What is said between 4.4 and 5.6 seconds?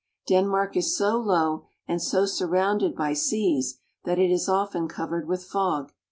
often covered with